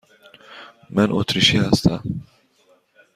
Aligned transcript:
من 0.89 1.11
اتریشی 1.11 1.57
هستم. 1.57 2.03